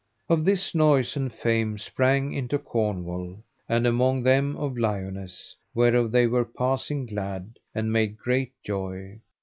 [0.29, 3.37] Of this noise and fame sprang into Cornwall,
[3.69, 9.19] and among them of Liones, whereof they were passing glad, and made great joy.